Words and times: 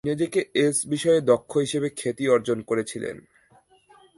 নিজেকে 0.03 0.41
এস 0.55 0.77
বিষয়ে 0.87 1.19
"দক্ষ" 1.21 1.51
হিসাবে 1.57 1.89
খ্যাতি 1.89 2.25
অর্জন 2.29 2.57
করেছিলেন। 2.61 3.17